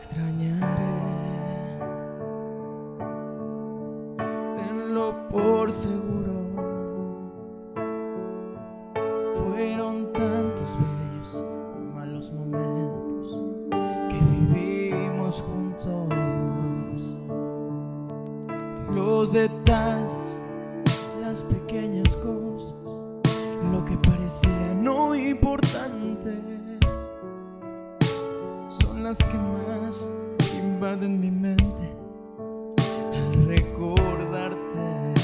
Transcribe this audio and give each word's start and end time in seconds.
extrañaré. 0.00 0.96
Tenlo 4.56 5.28
por 5.28 5.70
seguro. 5.70 6.40
Fueron 9.34 10.10
tantos 10.14 10.76
bellos 10.80 11.44
malos 11.94 12.32
momentos 12.32 13.44
que 14.08 14.18
vivimos 14.24 15.42
juntos. 15.42 17.18
Los 18.94 19.32
detalles, 19.32 20.40
las 21.20 21.44
pequeñas 21.44 22.16
cosas, 22.16 22.74
lo 23.70 23.84
que 23.84 23.96
parecía 23.98 24.74
no 24.80 25.14
importante, 25.14 26.42
son 28.80 29.04
las 29.04 29.18
que 29.18 29.38
más 29.38 29.69
en 31.02 31.20
mi 31.20 31.30
mente 31.30 31.64
al 33.14 33.46
recordarte. 33.46 35.14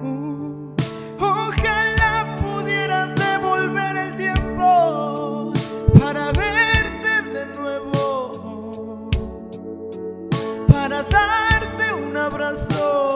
Uh, 0.00 0.72
ojalá 1.18 2.36
pudiera 2.36 3.06
devolver 3.08 3.96
el 3.96 4.16
tiempo 4.16 5.52
para 5.98 6.32
verte 6.32 7.22
de 7.34 7.46
nuevo, 7.58 9.10
para 10.68 11.02
darte 11.02 11.94
un 11.94 12.16
abrazo. 12.16 13.13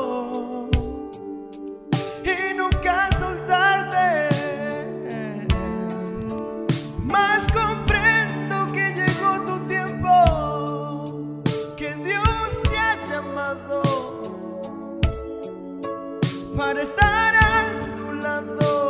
para 16.58 16.82
estar 16.82 17.34
a 17.36 17.76
su 17.76 18.12
lado. 18.14 18.87